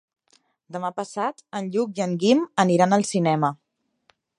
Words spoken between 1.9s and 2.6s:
i en Guim